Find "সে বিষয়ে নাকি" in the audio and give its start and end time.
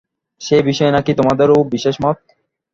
0.41-1.11